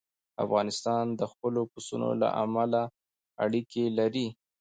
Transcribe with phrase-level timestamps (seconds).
[0.45, 2.81] افغانستان د خپلو پسونو له امله
[3.43, 4.27] اړیکې لري.